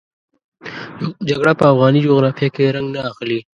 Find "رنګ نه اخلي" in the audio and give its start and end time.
2.75-3.39